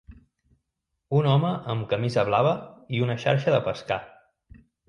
Un 1.19 1.29
home 1.33 1.51
amb 1.75 1.85
camisa 1.93 2.25
blava 2.31 2.57
i 2.97 3.05
una 3.09 3.21
xarxa 3.27 3.57
de 3.59 3.63
pescar. 3.69 4.03